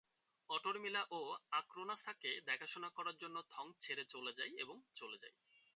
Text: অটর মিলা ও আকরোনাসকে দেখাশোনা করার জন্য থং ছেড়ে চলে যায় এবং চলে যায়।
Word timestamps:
অটর 0.49 0.75
মিলা 0.79 1.01
ও 1.11 1.19
আকরোনাসকে 1.51 2.31
দেখাশোনা 2.45 2.89
করার 2.89 3.15
জন্য 3.17 3.37
থং 3.49 3.65
ছেড়ে 3.79 4.03
চলে 4.05 4.31
যায় 4.33 4.51
এবং 4.57 4.77
চলে 4.95 5.17
যায়। 5.17 5.35